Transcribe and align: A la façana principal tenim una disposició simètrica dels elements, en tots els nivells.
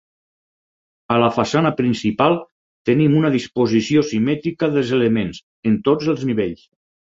A 1.15 1.17
la 1.23 1.27
façana 1.35 1.71
principal 1.81 2.39
tenim 2.91 3.19
una 3.21 3.31
disposició 3.37 4.05
simètrica 4.13 4.73
dels 4.79 4.97
elements, 5.01 5.45
en 5.73 5.81
tots 5.91 6.13
els 6.17 6.29
nivells. 6.33 6.69